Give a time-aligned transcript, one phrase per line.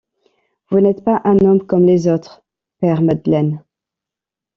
[0.71, 2.41] Vous n’êtes pas un homme comme les autres,
[2.79, 3.61] père Madeleine.